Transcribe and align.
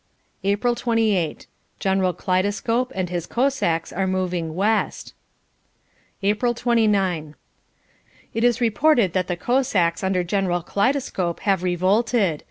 April 0.43 0.73
28. 0.73 1.45
General 1.79 2.11
Kaleidescope 2.11 2.91
and 2.95 3.11
his 3.11 3.27
Cossacks 3.27 3.93
are 3.93 4.07
moving 4.07 4.55
west. 4.55 5.13
April 6.23 6.55
29. 6.55 7.35
It 8.33 8.43
is 8.43 8.59
reported 8.59 9.13
that 9.13 9.27
the 9.27 9.35
Cossacks 9.37 10.03
under 10.03 10.23
General 10.23 10.63
Kaleidescope 10.63 11.41
have 11.41 11.61
revolted. 11.61 12.39